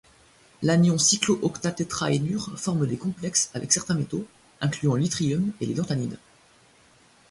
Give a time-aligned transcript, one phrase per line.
[0.63, 4.25] L'anion cyclooctatétraénure forme des complexes avec certains métaux,
[4.59, 6.17] incluant l'yttrium et les lanthanides.